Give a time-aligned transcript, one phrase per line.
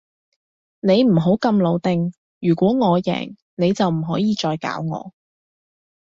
[0.79, 5.13] 你唔好咁老定，如果我贏，你就唔可以再搞我